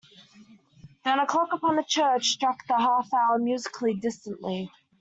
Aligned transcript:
Then 1.05 1.19
a 1.19 1.27
clock 1.27 1.53
upon 1.53 1.77
a 1.77 1.83
church 1.83 2.29
struck 2.29 2.65
the 2.67 2.75
half-hour 2.79 3.37
musically, 3.37 3.93
distantly. 3.93 4.71